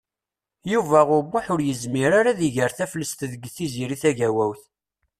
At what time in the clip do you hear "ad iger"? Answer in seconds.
2.31-2.71